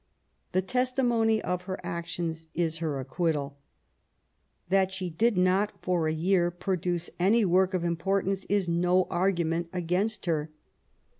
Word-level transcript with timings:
The 0.53 0.63
testimony 0.63 1.43
of 1.43 1.65
her 1.65 1.79
actions 1.83 2.47
is 2.55 2.79
her 2.79 2.99
acquittal. 2.99 3.59
That 4.69 4.91
she 4.91 5.11
did 5.11 5.37
not 5.37 5.73
for 5.83 6.07
a 6.07 6.11
year 6.11 6.49
produce 6.49 7.11
any 7.19 7.45
work 7.45 7.75
of 7.75 7.83
importance 7.83 8.45
is 8.49 8.67
no 8.67 9.05
ar^ment 9.05 9.67
against 9.71 10.25
her. 10.25 10.49